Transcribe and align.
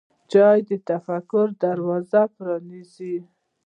چای 0.31 0.59
د 0.67 0.71
تفکر 0.89 1.47
دروازه 1.63 2.21
پرانیزي. 2.35 3.15